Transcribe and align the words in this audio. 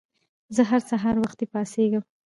زه 0.55 0.61
هر 0.69 0.81
سهار 0.89 1.15
وخته 1.19 1.43
پاڅيږم 1.51 2.03